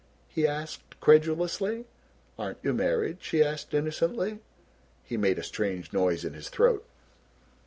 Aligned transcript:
he 0.27 0.47
asked 0.47 0.99
credulously. 0.99 1.85
"Aren't 2.39 2.57
you 2.63 2.73
married?" 2.73 3.17
she 3.21 3.43
asked 3.43 3.71
innocently. 3.75 4.39
He 5.03 5.15
made 5.15 5.37
a 5.37 5.43
strange 5.43 5.93
noise 5.93 6.25
in 6.25 6.33
his 6.33 6.49
throat. 6.49 6.83